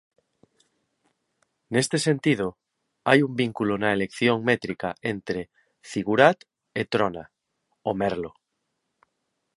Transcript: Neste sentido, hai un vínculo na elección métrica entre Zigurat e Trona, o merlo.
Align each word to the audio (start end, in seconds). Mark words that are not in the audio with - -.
Neste 1.73 1.97
sentido, 2.07 2.47
hai 3.07 3.19
un 3.27 3.33
vínculo 3.43 3.73
na 3.77 3.89
elección 3.97 4.37
métrica 4.49 4.89
entre 5.13 5.39
Zigurat 5.89 6.39
e 6.79 6.81
Trona, 6.93 7.23
o 7.89 7.91
merlo. 8.01 8.31